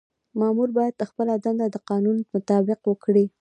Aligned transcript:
مامور 0.39 0.69
باید 0.77 1.07
خپله 1.09 1.33
دنده 1.45 1.65
د 1.71 1.75
قانون 1.89 2.17
مطابق 2.33 2.79
وکړي. 2.85 3.25